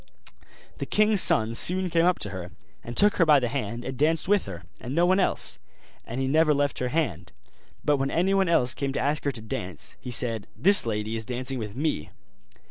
The 0.79 0.87
king's 0.87 1.21
son 1.21 1.53
soon 1.53 1.91
came 1.91 2.05
up 2.07 2.17
to 2.21 2.31
her, 2.31 2.49
and 2.83 2.97
took 2.97 3.17
her 3.17 3.25
by 3.27 3.39
the 3.39 3.49
hand 3.49 3.85
and 3.85 3.95
danced 3.95 4.27
with 4.27 4.47
her, 4.47 4.63
and 4.79 4.95
no 4.95 5.05
one 5.05 5.19
else: 5.19 5.59
and 6.05 6.19
he 6.19 6.27
never 6.27 6.55
left 6.55 6.79
her 6.79 6.87
hand; 6.87 7.31
but 7.85 7.97
when 7.97 8.09
anyone 8.09 8.49
else 8.49 8.73
came 8.73 8.93
to 8.93 8.99
ask 8.99 9.25
her 9.25 9.31
to 9.31 9.41
dance, 9.43 9.97
he 10.01 10.09
said, 10.09 10.47
'This 10.55 10.87
lady 10.87 11.15
is 11.15 11.23
dancing 11.27 11.59
with 11.59 11.75
me. 11.75 12.09